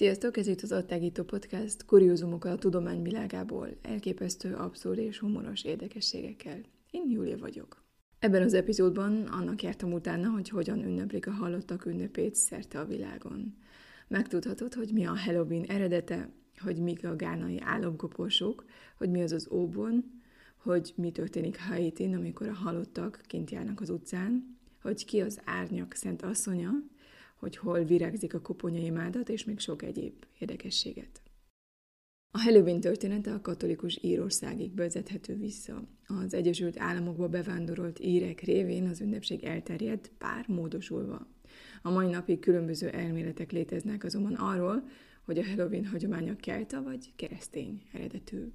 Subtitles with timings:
[0.00, 6.60] Sziasztok, ez itt az Attágító Podcast, kuriózumokkal a tudomány világából, elképesztő, abszurd és humoros érdekességekkel.
[6.90, 7.84] Én Júlia vagyok.
[8.18, 13.56] Ebben az epizódban annak jártam utána, hogy hogyan ünneplik a halottak ünnepét szerte a világon.
[14.08, 18.64] Megtudhatod, hogy mi a Halloween eredete, hogy mik a gánai álomkoporsók,
[18.96, 20.20] hogy mi az az óbon,
[20.56, 25.94] hogy mi történik Haitin, amikor a halottak kint járnak az utcán, hogy ki az árnyak
[25.94, 26.70] szent asszonya,
[27.40, 31.22] hogy hol virágzik a koponyai mádat, és még sok egyéb érdekességet.
[32.32, 35.88] A Halloween története a katolikus Írországig vezethető vissza.
[36.06, 41.26] Az Egyesült Államokba bevándorolt írek révén az ünnepség elterjedt, pár módosulva.
[41.82, 44.88] A mai napig különböző elméletek léteznek azonban arról,
[45.24, 48.52] hogy a Halloween hagyománya kelta vagy keresztény eredetű.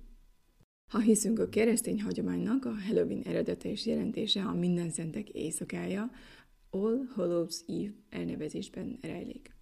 [0.92, 6.12] Ha hiszünk a keresztény hagyománynak, a Halloween eredete és jelentése a minden szentek éjszakája,
[6.70, 9.54] All Hallows Eve elnevezésben rejlik.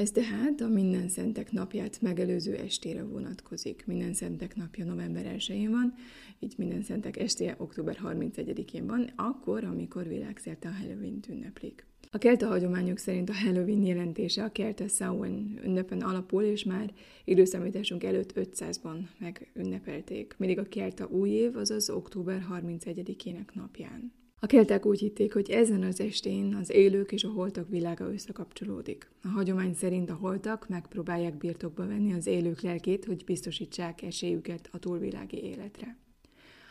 [0.00, 3.86] Ez tehát a Minden Szentek napját megelőző estére vonatkozik.
[3.86, 5.94] Minden Szentek napja november 1-én van,
[6.38, 11.86] így Minden Szentek estéje október 31-én van, akkor, amikor világszerte a Halloween ünneplik.
[12.10, 16.92] A kelta hagyományok szerint a Halloween jelentése a kelta Samhain ünnepen alapul, és már
[17.24, 24.12] időszámításunk előtt 500-ban megünnepelték, mindig a kelta új év, azaz október 31-ének napján.
[24.42, 29.10] A kelták úgy hitték, hogy ezen az estén az élők és a holtak világa összekapcsolódik.
[29.22, 34.78] A hagyomány szerint a holtak megpróbálják birtokba venni az élők lelkét, hogy biztosítsák esélyüket a
[34.78, 35.96] túlvilági életre.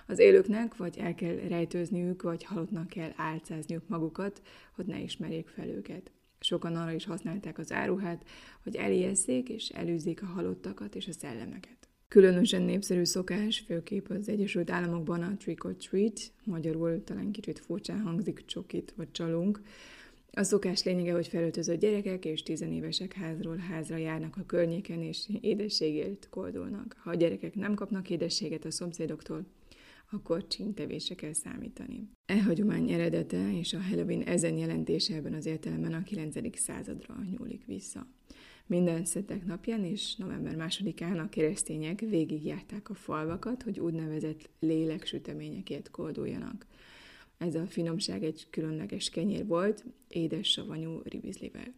[0.07, 4.41] Az élőknek vagy el kell rejtőzniük, vagy halottnak kell álcázniuk magukat,
[4.75, 6.11] hogy ne ismerjék fel őket.
[6.39, 8.25] Sokan arra is használták az áruhát,
[8.63, 11.78] hogy elijeszék és elűzzék a halottakat és a szellemeket.
[12.09, 18.01] Különösen népszerű szokás, főképp az Egyesült Államokban a trick or treat, magyarul talán kicsit furcsán
[18.01, 19.61] hangzik csokit vagy csalunk.
[20.31, 26.27] A szokás lényege, hogy felöltözött gyerekek és tizenévesek házról házra járnak a környéken, és édességért
[26.29, 26.95] koldulnak.
[27.03, 29.45] Ha a gyerekek nem kapnak édességet a szomszédoktól,
[30.11, 32.09] akkor csíntevésre kell számítani.
[32.25, 36.59] E hagyomány eredete és a Halloween ezen jelentése ebben az értelemben a 9.
[36.59, 38.07] századra nyúlik vissza.
[38.69, 46.65] Minden szetek napján és november másodikán a keresztények végigjárták a falvakat, hogy úgynevezett léleksüteményekért kolduljanak.
[47.37, 51.73] Ez a finomság egy különleges kenyér volt, édes savanyú ribizlivel.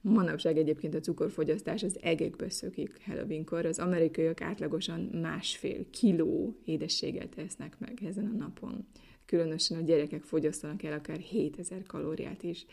[0.00, 3.66] Manapság egyébként a cukorfogyasztás az egekbe szökik Halloweenkor.
[3.66, 8.86] Az amerikaiak átlagosan másfél kiló édességet esznek meg ezen a napon.
[9.26, 12.66] Különösen a gyerekek fogyasztanak el akár 7000 kalóriát is.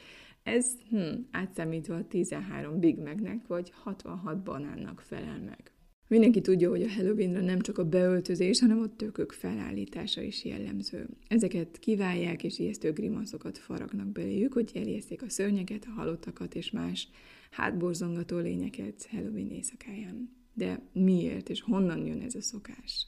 [0.47, 5.71] Ez hm, átszámítva a 13 Big Macnek vagy 66 banánnak felel meg.
[6.07, 11.09] Mindenki tudja, hogy a Halloweenra nem csak a beöltözés, hanem a tökök felállítása is jellemző.
[11.27, 17.07] Ezeket kiválják és ijesztő grimaszokat faragnak beléjük, hogy eljeszték a szörnyeket, a halottakat és más
[17.51, 20.29] hátborzongató lényeket Halloween éjszakáján.
[20.53, 23.07] De miért és honnan jön ez a szokás?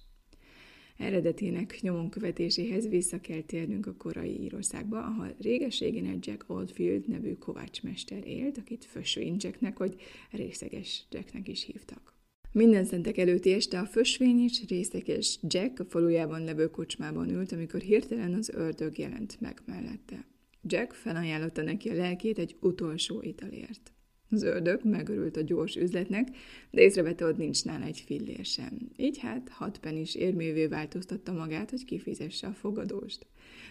[0.99, 7.33] Eredetének nyomon követéséhez vissza kell térnünk a korai Írországba, ahol réges-régen egy Jack Oldfield nevű
[7.33, 9.95] kovácsmester élt, akit Fösvény Jacknek vagy
[10.31, 12.13] részeges Jacknek is hívtak.
[12.51, 17.79] Minden szentek előtti este a fösvény és részeges Jack a falujában levő kocsmában ült, amikor
[17.79, 20.25] hirtelen az ördög jelent meg mellette.
[20.63, 23.93] Jack felajánlotta neki a lelkét egy utolsó italért.
[24.31, 26.27] Az ördög megörült a gyors üzletnek,
[26.71, 28.77] de észrevette, hogy nincs nála egy fillér sem.
[28.97, 33.25] Így hát hat is érmévé változtatta magát, hogy kifizesse a fogadóst.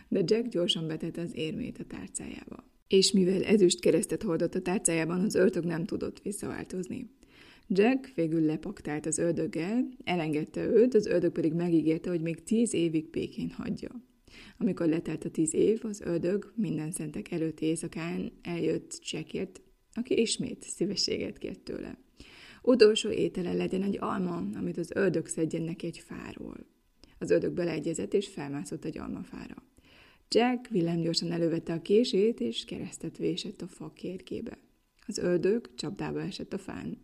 [0.08, 2.64] De Jack gyorsan betette az érmét a tárcájába.
[2.88, 7.10] És mivel ezüst keresztet hordott a tárcájában, az ördög nem tudott visszaváltozni.
[7.69, 13.10] Jack végül lepaktált az ördöggel, elengedte őt, az ördög pedig megígérte, hogy még tíz évig
[13.10, 13.90] békén hagyja.
[14.58, 19.60] Amikor letelt a tíz év, az ördög minden szentek előtti éjszakán eljött Jackért,
[19.99, 21.99] aki ismét szívességet kért tőle.
[22.62, 26.67] Utolsó étele legyen egy alma, amit az ördög szedjen neki egy fáról.
[27.19, 29.62] Az ördög beleegyezett, és felmászott egy almafára.
[30.29, 34.59] Jack villámgyorsan elővette a kését, és keresztet vésett a fa kérkébe.
[35.06, 36.99] Az ördög csapdába esett a fán.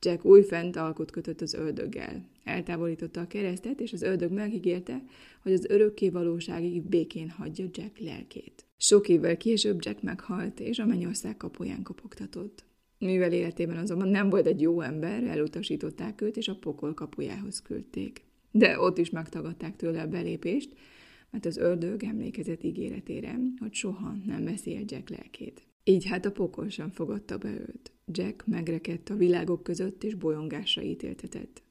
[0.00, 2.28] Jack újfent alkut kötött az ördöggel.
[2.44, 5.02] Eltávolította a keresztet, és az ördög megígérte,
[5.42, 8.66] hogy az örökké valóságig békén hagyja Jack lelkét.
[8.76, 12.64] Sok évvel később Jack meghalt, és a mennyország kapuján kopogtatott.
[12.98, 18.22] Mivel életében azonban nem volt egy jó ember, elutasították őt, és a pokol kapujához küldték.
[18.50, 20.74] De ott is megtagadták tőle a belépést,
[21.30, 25.62] mert az ördög emlékezett ígéretére, hogy soha nem veszi el Jack lelkét.
[25.84, 27.92] Így hát a pokol sem fogadta be őt.
[28.12, 31.62] Jack megrekedt a világok között, és bolyongásra ítéltetett.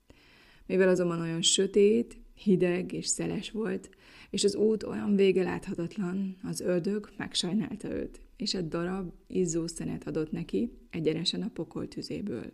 [0.66, 3.90] Mivel azonban olyan sötét, hideg és szeles volt,
[4.30, 10.08] és az út olyan vége láthatatlan, az ördög megsajnálta őt, és egy darab izzó szenet
[10.08, 12.52] adott neki, egyenesen a pokol tüzéből.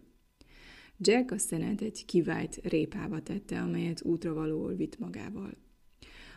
[0.98, 5.54] Jack a szenet egy kivált répába tette, amelyet útra valóul vitt magával.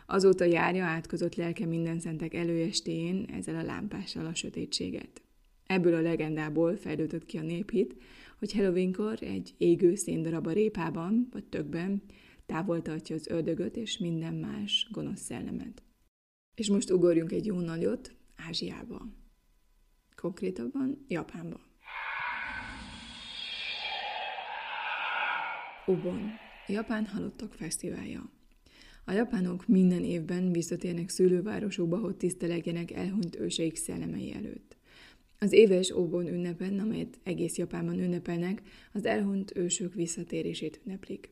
[0.05, 5.21] Azóta járja átkozott lelke minden szentek előestéjén ezzel a lámpással a sötétséget.
[5.67, 7.95] Ebből a legendából fejlődött ki a néphit,
[8.39, 12.01] hogy Halloweenkor egy égő széndarab a répában vagy tökben
[12.45, 15.83] távol tartja az ördögöt és minden más gonosz szellemet.
[16.55, 19.07] És most ugorjunk egy jó nagyot Ázsiába.
[20.15, 21.59] Konkrétabban Japánba.
[25.85, 26.29] Ubon,
[26.67, 28.29] Japán Halottak Fesztiválja.
[29.05, 34.66] A japánok minden évben visszatérnek szülővárosukba, hogy tisztelegjenek elhunyt őseik szellemei előtt.
[35.39, 38.61] Az éves Obon ünnepen, amelyet egész Japánban ünnepelnek,
[38.93, 41.29] az elhunyt ősök visszatérését ünneplik.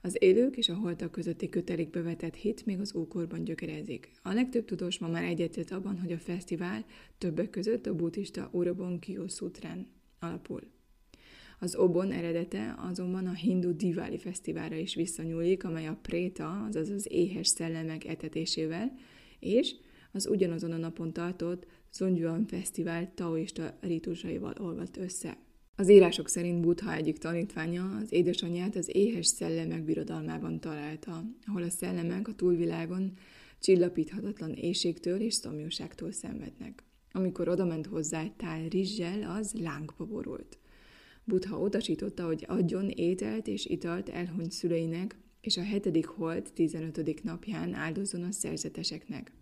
[0.00, 4.10] Az élők és a holtak közötti kötelékbe vetett hit még az ókorban gyökerezik.
[4.22, 6.84] A legtöbb tudós ma már egyetett abban, hogy a fesztivál
[7.18, 9.86] többek között a buddhista Urobon Kyosutrán
[10.18, 10.60] alapul.
[11.58, 17.06] Az obon eredete azonban a hindu Diwali fesztiválra is visszanyúlik, amely a préta, azaz az
[17.10, 18.94] éhes szellemek etetésével,
[19.40, 19.74] és
[20.12, 21.66] az ugyanazon a napon tartott
[21.96, 25.36] Zongyuan Fesztivál taoista ritusaival olvadt össze.
[25.76, 31.70] Az írások szerint Buddha egyik tanítványa az édesanyját az éhes szellemek birodalmában találta, ahol a
[31.70, 33.12] szellemek a túlvilágon
[33.60, 36.82] csillapíthatatlan éjségtől és szomjúságtól szenvednek.
[37.12, 40.58] Amikor odament hozzá egy tál rizssel, az lángba borult.
[41.24, 47.22] Buddha utasította, hogy adjon ételt és italt elhunyt szüleinek, és a hetedik hold 15.
[47.22, 49.32] napján áldozzon a szerzeteseknek.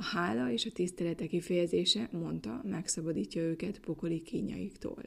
[0.00, 5.02] A hála és a tisztelete kifejezése, mondta, megszabadítja őket pokoli kínjaiktól.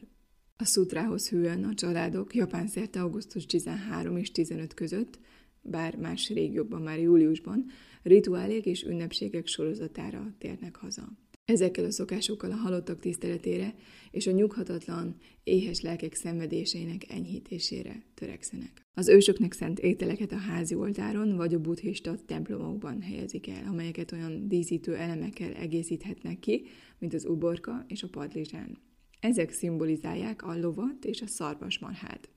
[0.58, 5.20] A szutrához hűen a családok Japán szerte augusztus 13 és 15 között,
[5.62, 7.66] bár más régiókban már júliusban,
[8.04, 11.10] rituálék és ünnepségek sorozatára térnek haza.
[11.52, 13.76] Ezekkel a szokásokkal a halottak tiszteletére
[14.12, 18.86] és a nyughatatlan, éhes lelkek szenvedéseinek enyhítésére törekszenek.
[18.94, 24.48] Az ősöknek szent ételeket a házi oltáron vagy a buddhista templomokban helyezik el, amelyeket olyan
[24.48, 26.66] díszítő elemekkel egészíthetnek ki,
[27.00, 28.78] mint az uborka és a padlizsán.
[29.20, 32.30] Ezek szimbolizálják a lovat és a szarvasmarhát,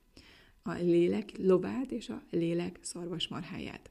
[0.62, 3.90] a lélek lovát és a lélek szarvasmarháját,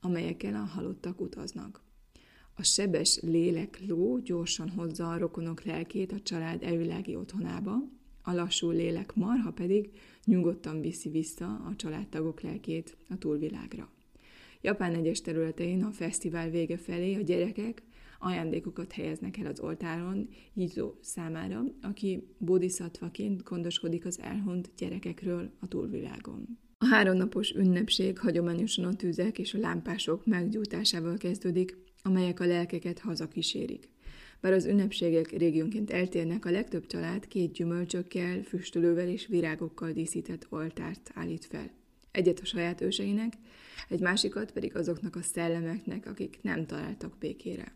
[0.00, 1.85] amelyekkel a halottak utaznak.
[2.58, 7.76] A sebes lélek ló gyorsan hozza a rokonok lelkét a család elvilági otthonába,
[8.22, 9.90] a lassú lélek marha pedig
[10.24, 13.90] nyugodtan viszi vissza a családtagok lelkét a túlvilágra.
[14.60, 17.82] Japán egyes területein a fesztivál vége felé a gyerekek
[18.18, 26.58] ajándékokat helyeznek el az oltáron Jizó számára, aki bodhisattvaként gondoskodik az elhunyt gyerekekről a túlvilágon.
[26.78, 33.88] A háromnapos ünnepség hagyományosan a tüzek és a lámpások meggyújtásával kezdődik, amelyek a lelkeket hazakísérik.
[34.40, 41.10] Bár az ünnepségek régiónként eltérnek, a legtöbb család két gyümölcsökkel, füstölővel és virágokkal díszített oltárt
[41.14, 41.70] állít fel.
[42.10, 43.32] Egyet a saját őseinek,
[43.88, 47.74] egy másikat pedig azoknak a szellemeknek, akik nem találtak békére.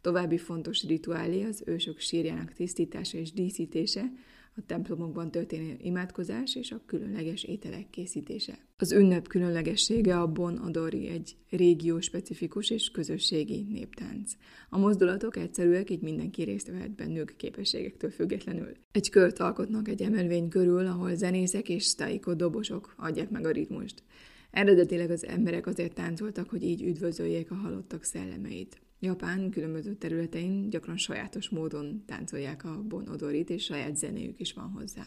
[0.00, 4.12] További fontos rituálé az ősök sírjának tisztítása és díszítése,
[4.58, 8.58] a templomokban történő imádkozás és a különleges ételek készítése.
[8.76, 14.32] Az ünnep különlegessége a Bon Odori egy régió specifikus és közösségi néptánc.
[14.70, 18.72] A mozdulatok egyszerűek, így mindenki részt vehet bennük képességektől függetlenül.
[18.92, 24.02] Egy kört alkotnak egy emelvény körül, ahol zenészek és sztáikó dobosok adják meg a ritmust.
[24.50, 28.80] Eredetileg az emberek azért táncoltak, hogy így üdvözöljék a halottak szellemeit.
[29.00, 34.70] Japán különböző területein gyakran sajátos módon táncolják a bon odorit, és saját zenéjük is van
[34.70, 35.04] hozzá.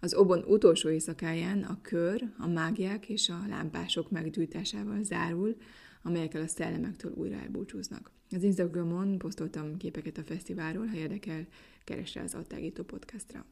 [0.00, 5.56] Az obon utolsó éjszakáján a kör, a mágiák és a lámpások meggyújtásával zárul,
[6.02, 8.10] amelyekkel a szellemektől újra elbúcsúznak.
[8.30, 11.46] Az Instagramon posztoltam képeket a fesztiválról, ha érdekel,
[11.84, 13.46] keres rá az Attágító podcastra.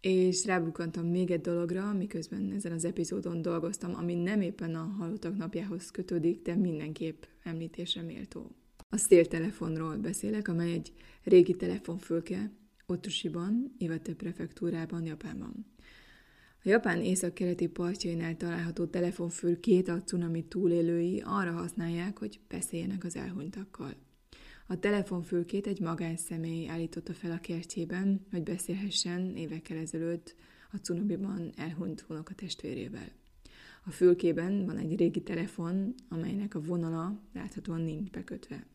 [0.00, 5.36] És rábukkantam még egy dologra, miközben ezen az epizódon dolgoztam, ami nem éppen a halottak
[5.36, 8.50] napjához kötődik, de mindenképp említésre méltó.
[8.88, 10.92] A széltelefonról beszélek, amely egy
[11.22, 12.52] régi telefonfülke
[12.86, 15.66] Otushiban, Iwate prefektúrában, Japánban.
[16.64, 23.16] A Japán északkeleti partjainál található telefonfül két a cunami túlélői arra használják, hogy beszéljenek az
[23.16, 23.94] elhunytakkal.
[24.70, 30.36] A telefonfülkét egy magánszemély állította fel a kertjében, hogy beszélhessen évekkel ezelőtt
[30.72, 33.12] a cunamiban elhunyt testvérével.
[33.84, 38.66] A fülkében van egy régi telefon, amelynek a vonala láthatóan nincs bekötve.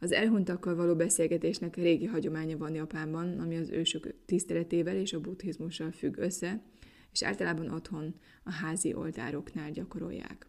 [0.00, 5.90] Az elhunytakkal való beszélgetésnek régi hagyománya van Japánban, ami az ősök tiszteletével és a buddhizmussal
[5.90, 6.62] függ össze,
[7.12, 10.47] és általában otthon a házi oltároknál gyakorolják.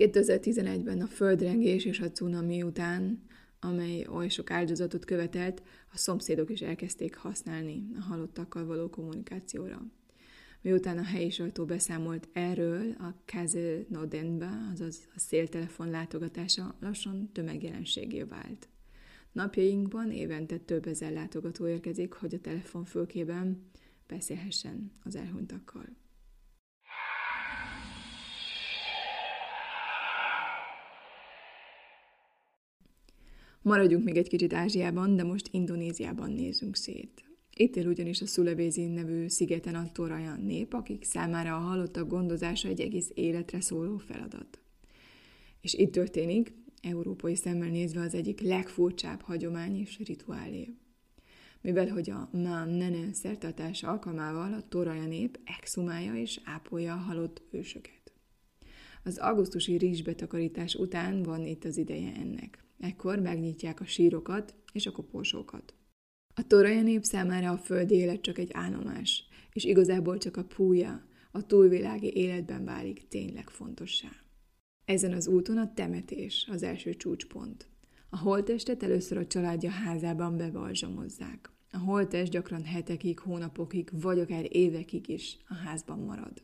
[0.00, 3.22] 2011-ben a földrengés és a cunami után,
[3.60, 9.82] amely oly sok áldozatot követelt, a szomszédok is elkezdték használni a halottakkal való kommunikációra.
[10.62, 18.22] Miután a helyi sajtó beszámolt erről, a Kaze Nodenba, azaz a széltelefon látogatása lassan tömegjelenségé
[18.22, 18.68] vált.
[19.32, 23.70] Napjainkban évente több ezer látogató érkezik, hogy a telefonfülkében
[24.06, 25.86] beszélhessen az elhunytakkal.
[33.62, 37.24] Maradjunk még egy kicsit Ázsiában, de most Indonéziában nézünk szét.
[37.56, 42.68] Itt él ugyanis a Sulawesi nevű szigeten a Torajan nép, akik számára a halottak gondozása
[42.68, 44.58] egy egész életre szóló feladat.
[45.60, 46.52] És itt történik,
[46.82, 50.74] európai szemmel nézve az egyik legfurcsább hagyomány és rituálé.
[51.60, 57.42] Mivel hogy a Ma Nene szertartás alkalmával a Toraja nép exhumálja és ápolja a halott
[57.50, 58.12] ősöket.
[59.04, 62.64] Az augusztusi rizsbetakarítás után van itt az ideje ennek.
[62.80, 65.74] Ekkor megnyitják a sírokat és a koporsókat.
[66.34, 71.08] A toraja nép számára a földi élet csak egy állomás, és igazából csak a púja,
[71.32, 74.08] a túlvilági életben válik tényleg fontossá.
[74.84, 77.68] Ezen az úton a temetés az első csúcspont.
[78.08, 81.50] A holtestet először a családja házában bevalzsamozzák.
[81.72, 86.42] A holtest gyakran hetekig, hónapokig, vagy akár évekig is a házban marad.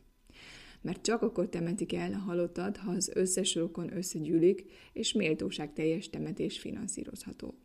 [0.81, 6.09] Mert csak akkor temetik el a halottat, ha az összes rokon összegyűlik, és méltóság teljes
[6.09, 7.55] temetés finanszírozható.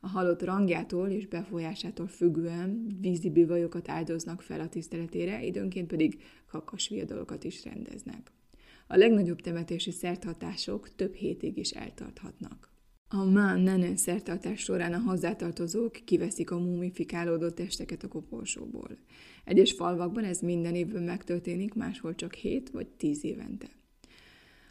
[0.00, 6.88] A halott rangjától és befolyásától függően vízi bivajokat áldoznak fel a tiszteletére, időnként pedig kakas
[6.88, 8.32] viadalokat is rendeznek.
[8.86, 12.75] A legnagyobb temetési szerthatások több hétig is eltarthatnak.
[13.08, 18.98] A Mán Nene szertartás során a hozzátartozók kiveszik a mumifikálódott testeket a koporsóból.
[19.44, 23.66] Egyes falvakban ez minden évben megtörténik, máshol csak 7 vagy 10 évente.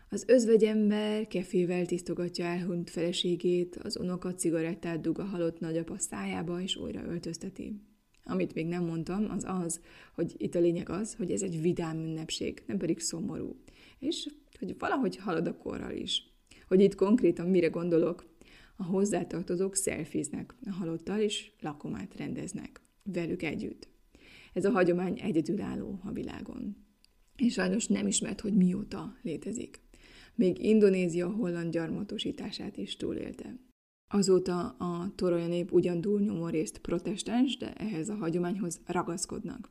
[0.09, 6.75] Az özvegyember kefével tisztogatja elhunyt feleségét, az unoka cigarettát dug a halott nagyapa szájába, és
[6.75, 7.81] újra öltözteti.
[8.23, 9.81] Amit még nem mondtam, az az,
[10.15, 13.55] hogy itt a lényeg az, hogy ez egy vidám ünnepség, nem pedig szomorú.
[13.99, 16.34] És hogy valahogy halad a korral is.
[16.67, 18.33] Hogy itt konkrétan mire gondolok,
[18.75, 23.87] a hozzátartozók szelfiznek a halottal, és lakomát rendeznek velük együtt.
[24.53, 26.75] Ez a hagyomány egyedülálló a világon.
[27.35, 29.83] És sajnos nem ismert, hogy mióta létezik
[30.35, 33.59] még Indonézia holland gyarmatosítását is túlélte.
[34.07, 39.69] Azóta a toroja nép ugyan túlnyomó részt protestáns, de ehhez a hagyományhoz ragaszkodnak.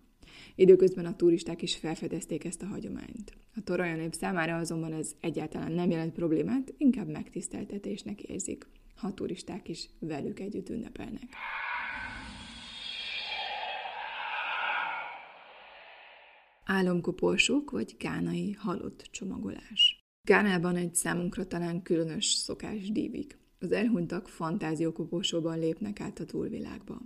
[0.57, 3.37] Időközben a turisták is felfedezték ezt a hagyományt.
[3.55, 9.15] A toroja nép számára azonban ez egyáltalán nem jelent problémát, inkább megtiszteltetésnek érzik, ha a
[9.15, 11.29] turisták is velük együtt ünnepelnek.
[16.65, 20.03] Álomkoporsók vagy gánai halott csomagolás.
[20.23, 23.39] Gánában egy számunkra talán különös szokás dívik.
[23.59, 27.01] Az elhunytak fantáziókoposóban lépnek át a túlvilágba.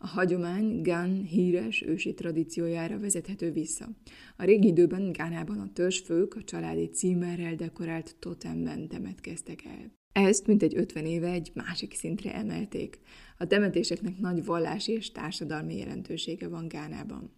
[0.00, 3.88] A hagyomány Gán híres ősi tradíciójára vezethető vissza.
[4.36, 9.92] A régi időben Gánában a törzsfők a családi címerrel dekorált totemben temetkeztek el.
[10.12, 12.98] Ezt mintegy 50 éve egy másik szintre emelték.
[13.38, 17.30] A temetéseknek nagy vallási és társadalmi jelentősége van Gánában.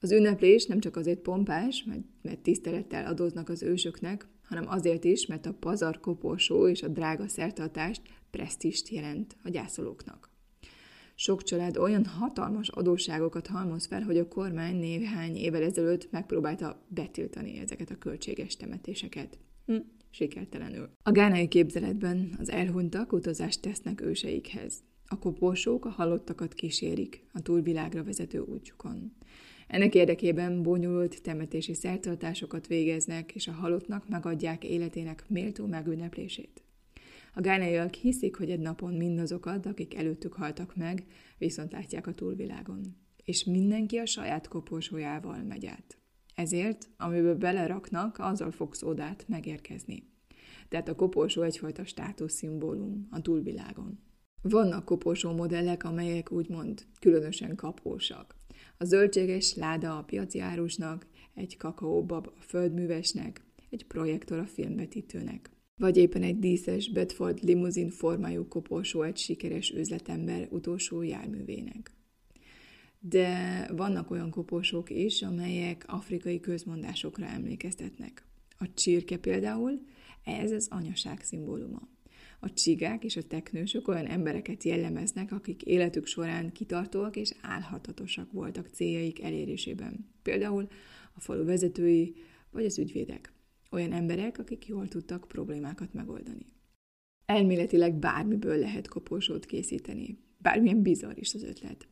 [0.00, 5.26] Az ünneplés nem csak azért pompás, mert, mert tisztelettel adóznak az ősöknek, hanem azért is,
[5.26, 10.25] mert a pazar koporsó és a drága szertartást presztist jelent a gyászolóknak.
[11.18, 17.58] Sok család olyan hatalmas adósságokat halmoz fel, hogy a kormány néhány évvel ezelőtt megpróbálta betiltani
[17.58, 19.38] ezeket a költséges temetéseket.
[19.66, 19.76] Hm,
[20.10, 20.90] sikertelenül.
[21.02, 24.82] A gánai képzeletben az elhunytak utazást tesznek őseikhez.
[25.08, 29.12] A koporsók a halottakat kísérik a túlvilágra vezető útjukon.
[29.66, 36.65] Ennek érdekében bonyolult temetési szertartásokat végeznek, és a halottnak megadják életének méltó megünneplését.
[37.36, 41.06] A gánaiak hiszik, hogy egy napon mindazokat, akik előttük haltak meg,
[41.38, 42.96] viszont látják a túlvilágon.
[43.24, 45.98] És mindenki a saját koporsójával megy át.
[46.34, 50.02] Ezért, amiből beleraknak, azzal fog szódát megérkezni.
[50.68, 53.98] tehát a koporsó egyfajta státuszszimbólum a túlvilágon.
[54.42, 58.36] Vannak koporsó modellek, amelyek úgymond különösen kapósak.
[58.78, 65.55] A zöldséges láda a piaci árusnak, egy kakaóbab a földművesnek, egy projektor a filmvetítőnek.
[65.78, 71.90] Vagy éppen egy díszes Bedford limuzin formájú koporsó egy sikeres üzletember utolsó járművének.
[73.00, 78.24] De vannak olyan koporsók is, amelyek afrikai közmondásokra emlékeztetnek.
[78.58, 79.80] A csirke például,
[80.24, 81.88] ez az anyaság szimbóluma.
[82.40, 88.68] A csigák és a teknősök olyan embereket jellemeznek, akik életük során kitartóak és álhatatosak voltak
[88.72, 90.06] céljaik elérésében.
[90.22, 90.68] Például
[91.14, 92.14] a falu vezetői
[92.50, 93.35] vagy az ügyvédek.
[93.70, 96.46] Olyan emberek, akik jól tudtak problémákat megoldani.
[97.26, 100.18] Elméletileg bármiből lehet koporsót készíteni.
[100.38, 101.88] Bármilyen bizarr is az ötlet.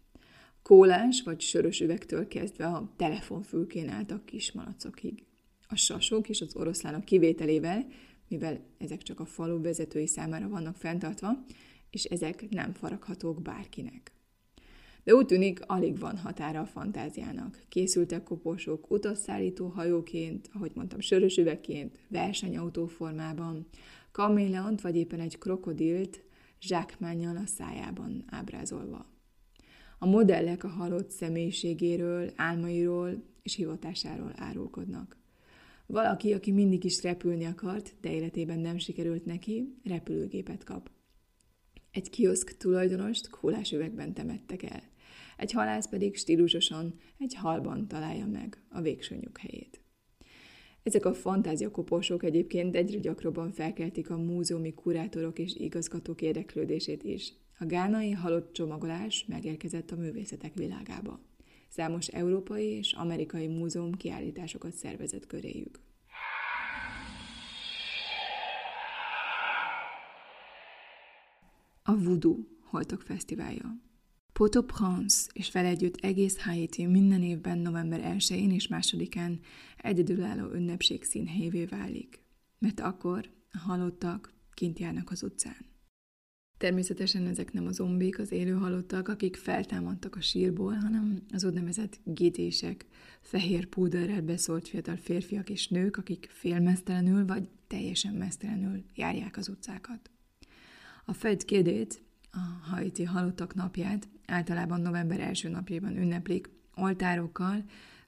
[0.62, 5.25] Kólás vagy sörös üvegtől kezdve a telefonfülkén álltak kismalacokig.
[5.69, 7.87] A sasok és az oroszlánok kivételével,
[8.28, 11.45] mivel ezek csak a falu vezetői számára vannak fenntartva,
[11.90, 14.13] és ezek nem faraghatók bárkinek.
[15.04, 17.64] De úgy tűnik, alig van határa a fantáziának.
[17.68, 23.66] Készültek koporsók utasszállító hajóként, ahogy mondtam, sörös üvegként, versenyautó formában,
[24.12, 26.23] kaméleont vagy éppen egy krokodilt
[26.61, 29.06] zsákmányjal a szájában ábrázolva.
[29.99, 35.16] A modellek a halott személyiségéről, álmairól és hivatásáról árulkodnak.
[35.87, 40.90] Valaki, aki mindig is repülni akart, de életében nem sikerült neki, repülőgépet kap.
[41.90, 44.82] Egy kioszk tulajdonost kólás üvegben temettek el.
[45.37, 49.85] Egy halász pedig stílusosan egy halban találja meg a végső nyughelyét.
[50.83, 57.33] Ezek a fantáziakoporsók egyébként egyre gyakrabban felkeltik a múzeumi kurátorok és igazgatók érdeklődését is.
[57.59, 61.21] A gánai halott csomagolás megérkezett a művészetek világába.
[61.69, 65.81] Számos európai és amerikai múzeum kiállításokat szervezett köréjük.
[71.83, 73.84] A Voodoo Holtok Fesztiválja
[74.38, 79.39] Port-au-Prince és vele együtt egész Haiti minden évben november 1-én és 2-án
[79.76, 82.23] egyedülálló ünnepség színhelyévé válik,
[82.58, 85.56] mert akkor a halottak kint járnak az utcán.
[86.58, 92.00] Természetesen ezek nem a zombik, az élő halottak, akik feltámadtak a sírból, hanem az úgynevezett
[92.04, 92.87] gédések,
[93.21, 100.11] fehér púderrel beszólt fiatal férfiak és nők, akik félmeztelenül vagy teljesen mesztelenül járják az utcákat.
[101.04, 102.03] A Fed kérdét,
[102.34, 107.64] a Haiti halottak napját általában november első napjában ünneplik oltárokkal,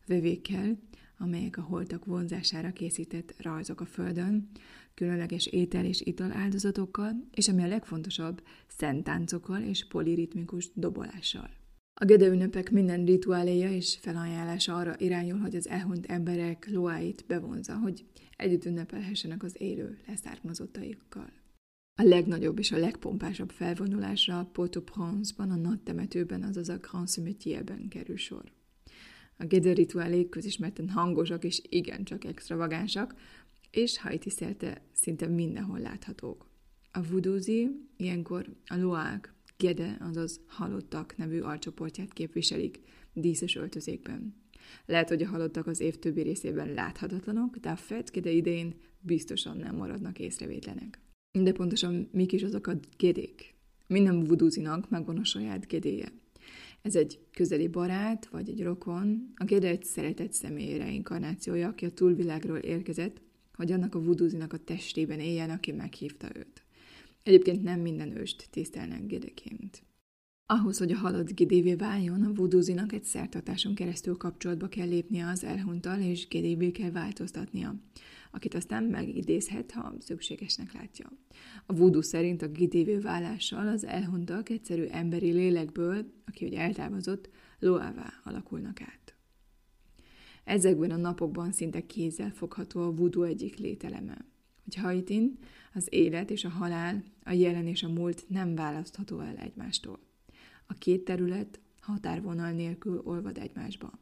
[0.07, 0.79] vevékkel,
[1.19, 4.49] amelyek a holtak vonzására készített rajzok a földön,
[4.95, 11.51] különleges étel és ital áldozatokkal, és ami a legfontosabb, szentáncokkal és poliritmikus dobolással.
[11.95, 17.77] A Gede ünnepek minden rituáléja és felajánlása arra irányul, hogy az elhunyt emberek loáit bevonza,
[17.77, 18.05] hogy
[18.37, 21.31] együtt ünnepelhessenek az élő leszármazottaikkal.
[21.99, 28.17] A legnagyobb és a legpompásabb felvonulásra Port-au-Prince-ban, a nagy temetőben, azaz a Grand Cimetière-ben kerül
[28.17, 28.45] sor.
[29.37, 33.15] A Gede rituálék közismerten hangosak és igencsak extravagánsak,
[33.71, 36.47] és Haiti szerte szinte mindenhol láthatók.
[36.93, 42.81] A vudúzi ilyenkor a loák, gede, azaz halottak nevű alcsoportját képviselik
[43.13, 44.35] díszes öltözékben.
[44.87, 49.77] Lehet, hogy a halottak az év többi részében láthatatlanok, de a gede idején biztosan nem
[49.77, 51.05] maradnak észrevétlenek.
[51.43, 53.55] De pontosan mik is azok a gedék?
[53.87, 56.13] Minden vudúzinak megvan a saját gedéje.
[56.83, 61.91] Ez egy közeli barát, vagy egy rokon, a gede egy szeretett személy reinkarnációja, aki a
[61.91, 63.21] túlvilágról érkezett,
[63.55, 66.63] hogy annak a vuduzinak a testében éljen, aki meghívta őt.
[67.23, 69.83] Egyébként nem minden őst tisztelnek gedeként.
[70.49, 75.45] Ahhoz, hogy a halott gidévé váljon, a vuduzinak egy szertartáson keresztül kapcsolatba kell lépnie az
[75.45, 77.75] elhunytal, és gidévé kell változtatnia,
[78.31, 81.13] akit aztán megidézhet, ha szükségesnek látja.
[81.67, 87.29] A vudu szerint a gidévé válással az elhuntak egyszerű emberi lélekből, aki ugye eltávozott,
[87.59, 89.15] loává alakulnak át.
[90.45, 94.25] Ezekben a napokban szinte kézzel fogható a voodoo egyik lételeme.
[94.65, 95.39] Hogy Haitin
[95.75, 100.07] az élet és a halál, a jelen és a múlt nem választható el egymástól.
[100.67, 103.99] A két terület határvonal nélkül olvad egymásba.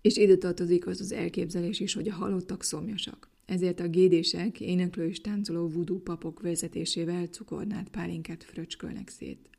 [0.00, 3.28] És ide tartozik az az elképzelés is, hogy a halottak szomjasak.
[3.44, 9.50] Ezért a gédések, éneklő és táncoló vudú papok vezetésével cukornát pálinkát fröcskölnek szét.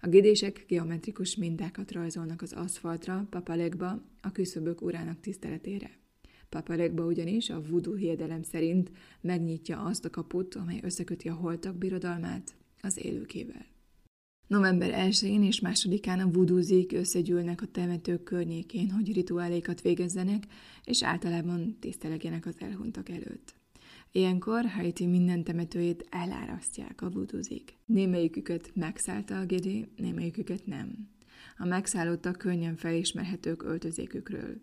[0.00, 5.98] A gédések geometrikus mintákat rajzolnak az aszfaltra, papalegba, a küszöbök urának tiszteletére.
[6.48, 12.54] Papalegba ugyanis a voodoo hiedelem szerint megnyitja azt a kaput, amely összeköti a holtak birodalmát
[12.80, 13.66] az élőkével.
[14.50, 20.46] November 1-én és 2-án a vudúzik összegyűlnek a temetők környékén, hogy rituálékat végezzenek,
[20.84, 23.54] és általában tisztelegjenek az elhunytak előtt.
[24.12, 27.78] Ilyenkor Haiti minden temetőjét elárasztják a vuduzik.
[27.84, 31.08] Némelyiküket megszállta a Gedi, némelyiküket nem.
[31.58, 34.60] A megszállottak könnyen felismerhetők öltözékükről.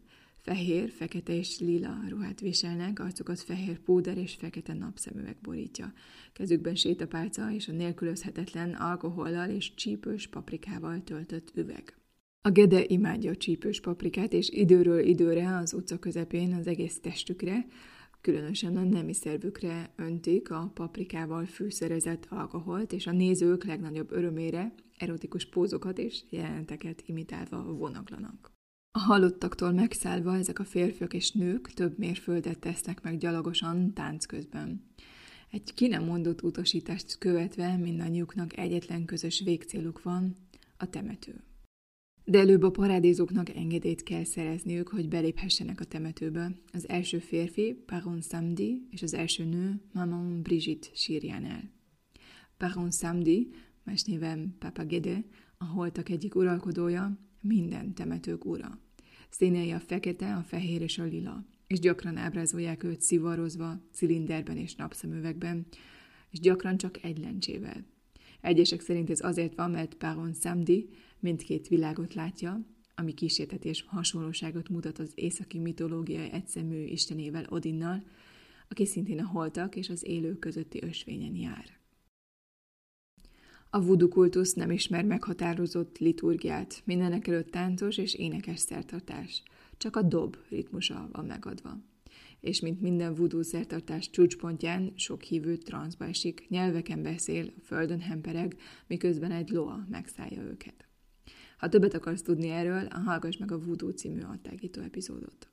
[0.47, 5.93] Fehér, fekete és lila ruhát viselnek, arcukat fehér púder és fekete napszemüveg borítja.
[6.33, 11.97] Kezükben sétapálca és a nélkülözhetetlen alkohollal és csípős paprikával töltött üveg.
[12.41, 17.65] A gede imádja a csípős paprikát, és időről időre az utca közepén az egész testükre,
[18.21, 25.45] különösen a nemi szervükre öntik a paprikával fűszerezett alkoholt, és a nézők legnagyobb örömére erotikus
[25.45, 28.57] pózokat és jeleneteket imitálva vonaglanak.
[28.91, 34.86] A halottaktól megszállva ezek a férfiak és nők több mérföldet tesznek meg gyalogosan tánc közben.
[35.52, 40.36] Egy ki nem mondott utasítást követve mindannyiuknak egyetlen közös végcéluk van,
[40.78, 41.43] a temető.
[42.26, 46.52] De előbb a parádézóknak engedélyt kell szerezniük, hogy beléphessenek a temetőbe.
[46.73, 51.71] Az első férfi, Baron Samdi, és az első nő, Maman Brigitte sírjánál.
[52.58, 53.50] Baron Samdi,
[53.84, 55.26] más néven Papa Gede,
[55.58, 58.79] a holtak egyik uralkodója, minden temetők ura.
[59.29, 64.75] Színei a fekete, a fehér és a lila, és gyakran ábrázolják őt szivarozva, cilinderben és
[64.75, 65.65] napszemüvegben,
[66.29, 67.86] és gyakran csak egy lencsével.
[68.41, 74.99] Egyesek szerint ez azért van, mert Baron Samdi mindkét világot látja, ami kísértetés hasonlóságot mutat
[74.99, 78.03] az északi mitológia egyszemű istenével Odinnal,
[78.69, 81.77] aki szintén a holtak és az élők közötti ösvényen jár.
[83.69, 89.43] A voodoo kultusz nem ismer meghatározott liturgiát, mindenek előtt táncos és énekes szertartás.
[89.77, 91.77] Csak a dob ritmusa van megadva.
[92.39, 98.56] És mint minden voodoo szertartás csúcspontján, sok hívő transzba esik, nyelveken beszél, földön hempereg,
[98.88, 100.88] miközben egy loa megszállja őket.
[101.58, 105.47] Ha többet akarsz tudni erről, hallgass meg a Voodoo című attágító epizódot.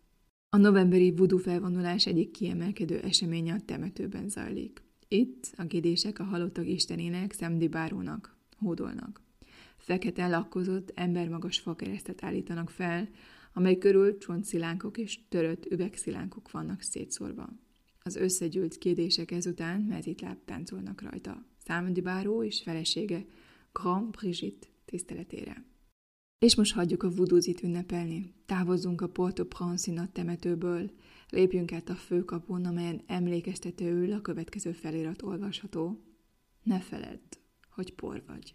[0.48, 4.83] A novemberi voodoo felvonulás egyik kiemelkedő eseménye a temetőben zajlik.
[5.08, 9.22] Itt a gédések a halottak istenének, szemdibárónak hódolnak.
[9.76, 13.08] Fekete lakkozott, embermagas fakeresztet állítanak fel,
[13.52, 17.48] amely körül csontszilánkok és törött üvegszilánkok vannak szétszórva.
[18.02, 21.46] Az összegyűlt kérdések ezután mezitláb táncolnak rajta.
[21.64, 23.24] Számdibáró és felesége
[23.72, 25.64] Grand Brigitte tiszteletére.
[26.38, 28.34] És most hagyjuk a vudúzit ünnepelni.
[28.46, 30.90] Távozzunk a Port-au-Prince nagy temetőből,
[31.34, 36.00] lépjünk át a főkapun, amelyen emlékeztetőül a következő felirat olvasható.
[36.62, 37.38] Ne feledd,
[37.70, 38.54] hogy por vagy.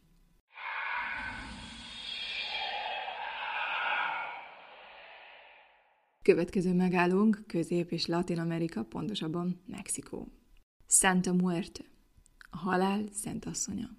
[6.22, 10.28] Következő megállónk Közép- és Latin-Amerika, pontosabban Mexikó.
[10.88, 11.84] Santa Muerte,
[12.50, 13.90] a halál szent asszonya.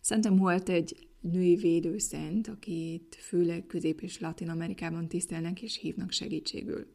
[0.00, 6.86] Santa Muerte egy női védőszent, akit főleg Közép- és Latin-Amerikában tisztelnek és hívnak segítségül.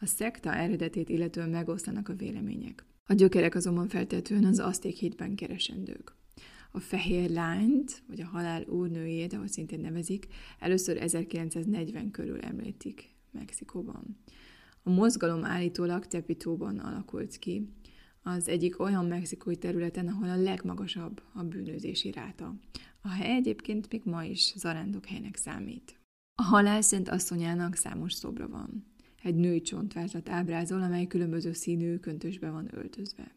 [0.00, 2.84] A szekta eredetét illetően megosztanak a vélemények.
[3.06, 6.14] A gyökerek azonban feltetően az aszték hitben keresendők.
[6.70, 10.26] A fehér lányt, vagy a halál úrnőjét, ahogy szintén nevezik,
[10.58, 14.18] először 1940 körül említik Mexikóban.
[14.82, 17.68] A mozgalom állítólag Tepitóban alakult ki,
[18.22, 22.54] az egyik olyan mexikói területen, ahol a legmagasabb a bűnözési ráta.
[23.00, 24.54] A hely egyébként még ma is
[25.06, 26.00] helynek számít.
[26.34, 28.95] A halál szent asszonyának számos szobra van.
[29.26, 33.34] Egy női csontvázat ábrázol, amely különböző színű köntösbe van öltözve.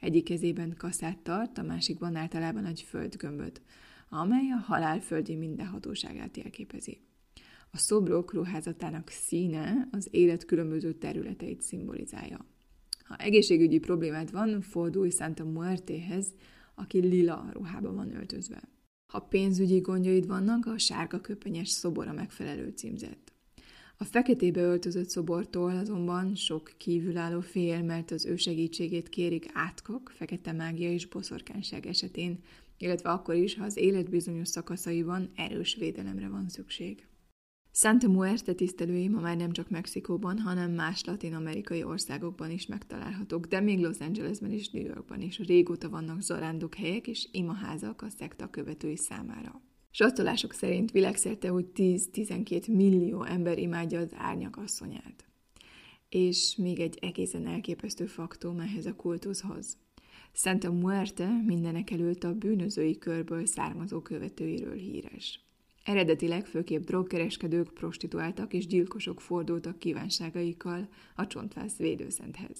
[0.00, 3.62] Egyik kezében kaszát tart, a másikban általában egy földgömböt,
[4.08, 7.00] amely a halál földi mindenhatóságát jelképezi.
[7.70, 12.46] A szobrok ruházatának színe az élet különböző területeit szimbolizálja.
[13.04, 16.34] Ha egészségügyi problémát van, fordulj Santa Muertehez,
[16.74, 18.62] aki lila ruhában van öltözve.
[19.12, 23.25] Ha pénzügyi gondjaid vannak, a sárga köpenyes szobor a megfelelő címzett.
[23.98, 30.52] A feketébe öltözött szobortól azonban sok kívülálló fél, mert az ő segítségét kérik átkok, fekete
[30.52, 32.38] mágia és boszorkányság esetén,
[32.78, 37.06] illetve akkor is, ha az élet bizonyos szakaszaiban erős védelemre van szükség.
[37.72, 43.60] Santa Muerte tisztelői ma már nem csak Mexikóban, hanem más latin-amerikai országokban is megtalálhatók, de
[43.60, 48.50] még Los Angelesben és New Yorkban is régóta vannak zarándok helyek és imaházak a szekta
[48.50, 49.60] követői számára.
[49.98, 55.24] Satolások szerint világszerte úgy 10-12 millió ember imádja az árnyak asszonyát.
[56.08, 59.76] És még egy egészen elképesztő faktum ehhez a kultuszhoz.
[60.32, 65.44] Santa Muerte mindenek előtt a bűnözői körből származó követőiről híres.
[65.84, 72.58] Eredetileg főképp drogkereskedők, prostituáltak és gyilkosok fordultak kívánságaikkal a csontvász védőszenthez.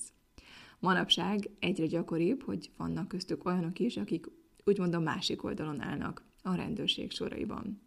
[0.79, 4.27] Manapság egyre gyakoribb, hogy vannak köztük olyanok is, akik
[4.64, 7.81] úgymond a másik oldalon állnak, a rendőrség soraiban.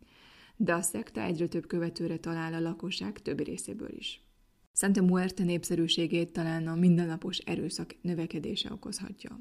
[0.55, 4.23] De a szekta egyre több követőre talál a lakosság többi részéből is.
[4.73, 9.39] Santa Muerte népszerűségét talán a mindennapos erőszak növekedése okozhatja.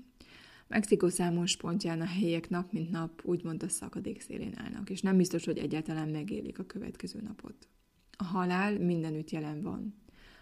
[0.69, 5.17] Mexikó számos pontján a helyiek nap mint nap úgymond a szakadék szélén állnak, és nem
[5.17, 7.69] biztos, hogy egyáltalán megélik a következő napot.
[8.17, 9.95] A halál mindenütt jelen van.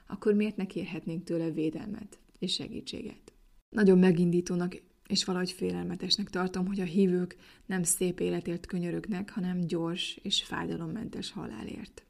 [0.07, 3.33] Akkor miért ne kérhetnénk tőle védelmet és segítséget?
[3.69, 10.19] Nagyon megindítónak és valahogy félelmetesnek tartom, hogy a hívők nem szép életért könyörögnek, hanem gyors
[10.23, 12.07] és fájdalommentes halálért.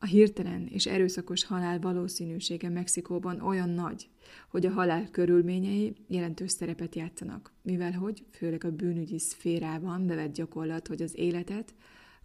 [0.00, 4.08] A hirtelen és erőszakos halál valószínűsége Mexikóban olyan nagy,
[4.48, 10.86] hogy a halál körülményei jelentős szerepet játszanak, mivel hogy, főleg a bűnügyi szférában bevett gyakorlat,
[10.86, 11.74] hogy az életet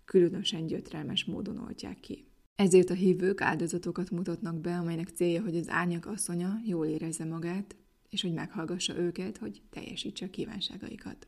[0.05, 2.25] különösen gyötrelmes módon oltják ki.
[2.55, 7.75] Ezért a hívők áldozatokat mutatnak be, amelynek célja, hogy az árnyak asszonya jól érezze magát,
[8.13, 11.27] és hogy meghallgassa őket, hogy teljesítse a kívánságaikat.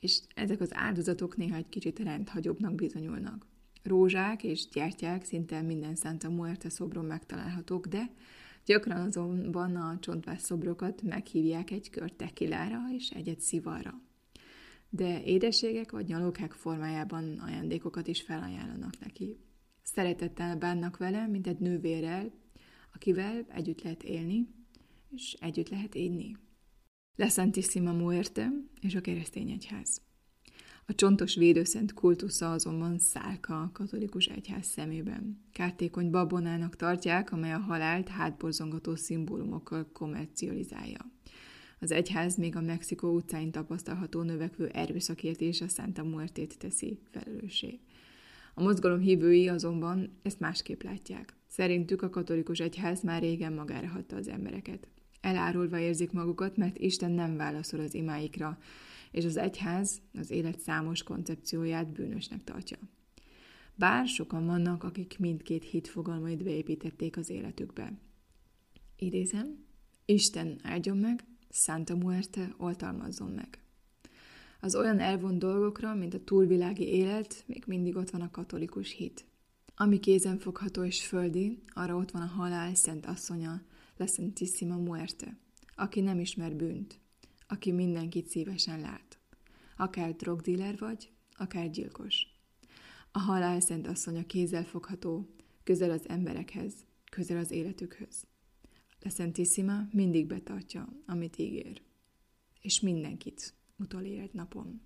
[0.00, 3.46] És ezek az áldozatok néha egy kicsit rendhagyóbbnak bizonyulnak.
[3.82, 8.10] Rózsák és gyertyák szinte minden Santa Muerte szobron megtalálhatók, de
[8.64, 14.00] gyakran azonban a csontvász szobrokat meghívják egy kör tekilára és egyet szivarra.
[14.88, 19.38] De édességek vagy nyalókák formájában ajándékokat is felajánlanak neki.
[19.82, 22.32] Szeretettel bánnak vele, mint egy nővérrel,
[22.94, 24.48] akivel együtt lehet élni,
[25.16, 26.36] és együtt lehet inni.
[27.16, 28.50] La Santissima Muerte
[28.80, 30.02] és a keresztény egyház.
[30.86, 35.44] A csontos védőszent kultusza azonban szálka a katolikus egyház szemében.
[35.52, 41.12] Kártékony babonának tartják, amely a halált hátborzongató szimbólumokkal komercializálja.
[41.80, 47.80] Az egyház még a Mexikó utcáin tapasztalható növekvő erőszakért és a Santa Muertét teszi felelőssé.
[48.54, 51.36] A mozgalom hívői azonban ezt másképp látják.
[51.46, 54.88] Szerintük a katolikus egyház már régen magára hagyta az embereket.
[55.24, 58.58] Elárulva érzik magukat, mert Isten nem válaszol az imáikra,
[59.10, 62.76] és az egyház az élet számos koncepcióját bűnösnek tartja.
[63.74, 67.92] Bár sokan vannak, akik mindkét hit fogalmait beépítették az életükbe.
[68.98, 69.64] Idézem,
[70.04, 73.58] Isten áldjon meg, Santa Muerte oltalmazzon meg.
[74.60, 79.24] Az olyan elvont dolgokra, mint a túlvilági élet, még mindig ott van a katolikus hit.
[79.76, 83.62] Ami kézenfogható és földi, arra ott van a halál szent asszonya,
[83.96, 85.38] La Santissima Muerte,
[85.74, 87.00] aki nem ismer bűnt,
[87.48, 89.18] aki mindenkit szívesen lát.
[89.76, 92.26] Akár drogdíler vagy, akár gyilkos.
[93.12, 96.74] A halál szent asszonya kézzelfogható, közel az emberekhez,
[97.10, 98.26] közel az életükhöz.
[99.00, 101.82] La Santissima mindig betartja, amit ígér.
[102.60, 104.80] És mindenkit utolér egy napon.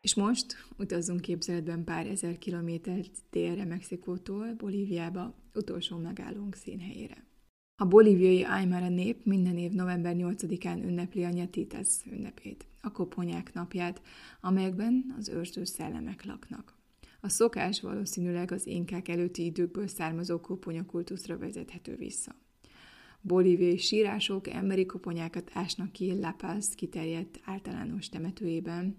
[0.00, 7.26] És most utazzunk képzeletben pár ezer kilométert délre Mexikótól, Bolíviába, utolsó megállónk színhelyére.
[7.80, 14.02] A bolíviai Aymara nép minden év november 8-án ünnepli a Nyatitas ünnepét, a koponyák napját,
[14.40, 16.76] amelyekben az őrző szellemek laknak.
[17.20, 22.34] A szokás valószínűleg az inkák előtti időkből származó koponyakultuszra vezethető vissza.
[23.20, 28.96] Bolíviai sírások emberi koponyákat ásnak ki La Paz kiterjedt általános temetőjében,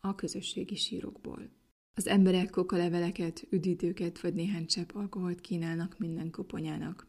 [0.00, 1.50] a közösségi sírokból.
[1.94, 7.06] Az emberek kokaleveleket, üdítőket vagy néhány csepp alkoholt kínálnak minden koponyának.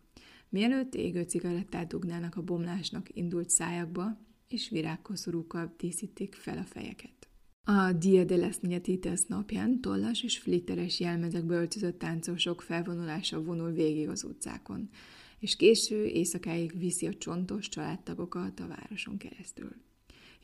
[0.50, 7.30] Mielőtt égő cigarettát dugnának a bomlásnak indult szájakba, és virágkoszorúkkal díszítik fel a fejeket.
[7.64, 14.10] A Dia de las Nietitas napján tollas és flitteres jelmezekbe öltözött táncosok felvonulása vonul végig
[14.10, 14.90] az utcákon,
[15.40, 19.76] és késő éjszakáig viszi a csontos családtagokat a városon keresztül.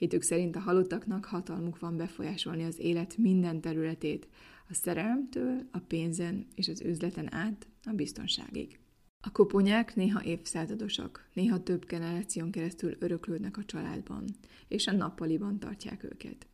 [0.04, 4.28] Hitük szerint a halottaknak hatalmuk van befolyásolni az élet minden területét,
[4.70, 8.80] a szerelemtől, a pénzen és az üzleten át a biztonságig.
[9.22, 14.26] A koponyák néha évszázadosak, néha több generáción keresztül öröklődnek a családban,
[14.68, 16.48] és a nappaliban tartják őket.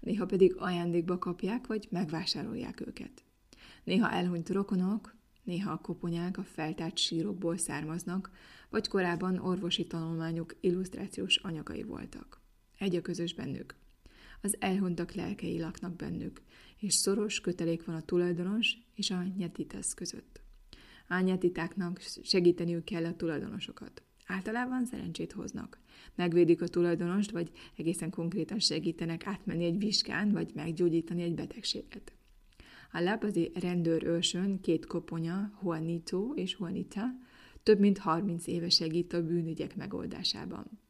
[0.00, 3.24] Néha pedig ajándékba kapják, vagy megvásárolják őket.
[3.84, 8.30] Néha elhunyt rokonok, néha a koponyák a feltárt sírokból származnak,
[8.70, 12.41] vagy korábban orvosi tanulmányok illusztrációs anyagai voltak.
[12.82, 13.74] Egy a közös bennük.
[14.40, 16.42] Az elhunytak lelkei laknak bennük,
[16.78, 20.40] és szoros kötelék van a tulajdonos és a nyetitas között.
[21.08, 24.02] A nyetitáknak segíteniük kell a tulajdonosokat.
[24.26, 25.78] Általában szerencsét hoznak.
[26.14, 32.12] Megvédik a tulajdonost, vagy egészen konkrétan segítenek átmenni egy vizsgán, vagy meggyógyítani egy betegséget.
[32.92, 37.04] A lábazi rendőr őrsön két koponya, Juanito és Juanita,
[37.62, 40.81] több mint 30 éve segít a bűnügyek megoldásában.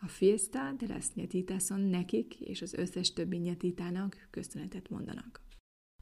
[0.00, 5.40] A Fiesta de las Nyetitason nekik és az összes többi nyetitának köszönetet mondanak.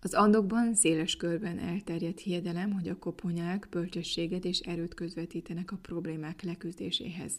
[0.00, 6.42] Az andokban széles körben elterjedt hiedelem, hogy a koponyák bölcsességet és erőt közvetítenek a problémák
[6.42, 7.32] leküzdéséhez,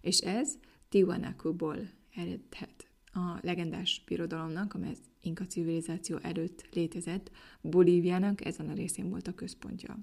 [0.00, 1.76] és ez Tiwanakuból
[2.14, 9.28] eredhet a legendás birodalomnak, amely az inka civilizáció előtt létezett, Bolíviának ezen a részén volt
[9.28, 9.98] a központja.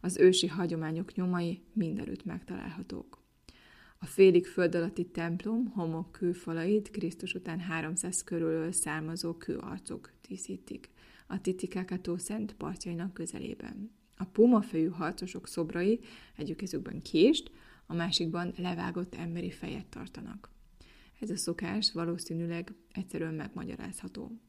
[0.00, 3.25] Az ősi hagyományok nyomai mindenütt megtalálhatók.
[3.98, 10.90] A félig föld alatti templom homok kőfalait Krisztus után 300 körülről származó kőarcok díszítik,
[11.26, 13.90] a Titicaca Szent partjainak közelében.
[14.16, 16.00] A pumafejű harcosok szobrai
[16.36, 17.50] egyik kezükben kést,
[17.86, 20.50] a másikban levágott emberi fejet tartanak.
[21.20, 24.40] Ez a szokás valószínűleg egyszerűen megmagyarázható.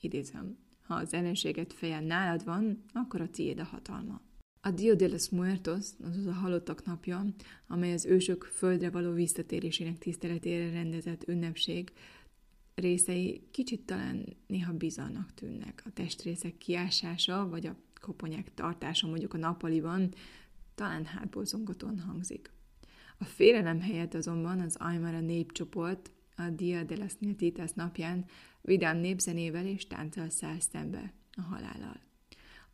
[0.00, 4.20] Idézem, ha az ellenséget fejen nálad van, akkor a tiéd a hatalma.
[4.66, 7.24] A Dia de los Muertos, azaz a halottak napja,
[7.66, 11.92] amely az ősök földre való visszatérésének tiszteletére rendezett ünnepség,
[12.74, 15.82] részei kicsit talán néha bizarnak tűnnek.
[15.84, 20.14] A testrészek kiásása, vagy a koponyák tartása mondjuk a nappaliban
[20.74, 22.50] talán hátborzongatóan hangzik.
[23.18, 28.24] A félelem helyett azonban az Aymara népcsoport a Dia de las Nietitas napján
[28.60, 32.00] vidám népzenével és tánccal száll szembe a halállal.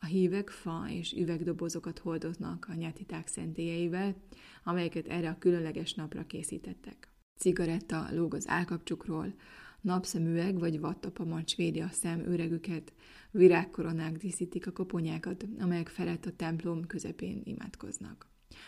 [0.02, 4.16] A hívek fa és üvegdobozokat hordoznak a nyetiták szentélyeivel,
[4.64, 7.08] amelyeket erre a különleges napra készítettek.
[7.36, 9.34] Cigaretta lóg az állkapcsukról,
[9.80, 12.92] napszemüveg vagy vattapamacs védi a szem öregüket,
[13.30, 18.26] virágkoronák díszítik a koponyákat, amelyek felett a templom közepén imádkoznak.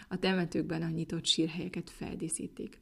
[0.08, 2.80] A temetőkben a nyitott sírhelyeket feldíszítik.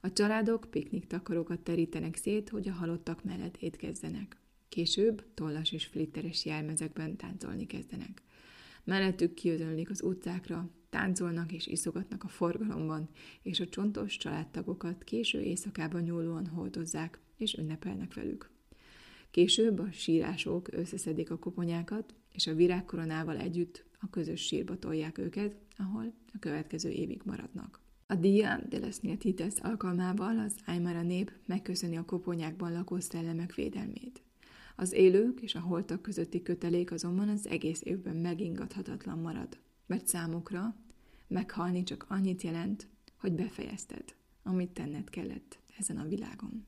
[0.00, 4.43] A családok piknik takarókat terítenek szét, hogy a halottak mellett étkezzenek.
[4.74, 8.22] Később tollas és flitteres jelmezekben táncolni kezdenek.
[8.84, 13.08] Mellettük kiözönlik az utcákra, táncolnak és iszogatnak a forgalomban,
[13.42, 18.50] és a csontos családtagokat késő éjszakában nyúlóan holdozzák, és ünnepelnek velük.
[19.30, 25.56] Később a sírások összeszedik a koponyákat, és a virágkoronával együtt a közös sírba tolják őket,
[25.76, 27.80] ahol a következő évig maradnak.
[28.06, 34.22] A Dia de las Nietites alkalmával az Aymara nép megköszöni a koponyákban lakó szellemek védelmét.
[34.76, 40.76] Az élők és a holtak közötti kötelék azonban az egész évben megingathatatlan marad, mert számukra
[41.28, 44.04] meghalni csak annyit jelent, hogy befejezted,
[44.42, 46.66] amit tenned kellett ezen a világon.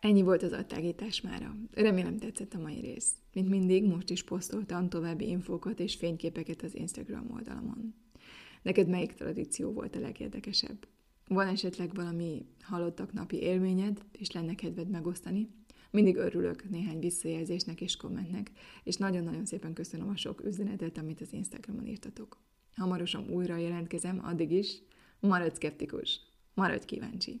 [0.00, 1.56] Ennyi volt az adtágítás mára.
[1.72, 3.12] Remélem tetszett a mai rész.
[3.32, 7.94] Mint mindig, most is posztoltam további infókat és fényképeket az Instagram oldalamon.
[8.62, 10.86] Neked melyik tradíció volt a legérdekesebb?
[11.32, 15.48] Van esetleg valami halottak napi élményed, és lenne kedved megosztani?
[15.90, 18.50] Mindig örülök néhány visszajelzésnek és kommentnek,
[18.84, 22.38] és nagyon-nagyon szépen köszönöm a sok üzenetet, amit az Instagramon írtatok.
[22.76, 24.82] Hamarosan újra jelentkezem, addig is
[25.20, 26.20] maradj szkeptikus,
[26.54, 27.40] maradj kíváncsi.